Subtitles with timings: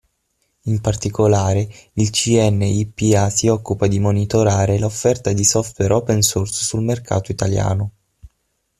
[0.63, 7.31] In particolare, il CNIPA si occupa di monitorare l'offerta di software open source sul mercato
[7.31, 7.91] italiano.